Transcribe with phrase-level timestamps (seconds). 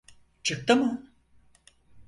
[0.43, 1.11] Çıktı mı?